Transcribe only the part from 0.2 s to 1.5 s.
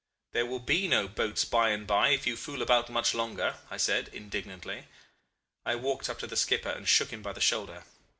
'There will be no boats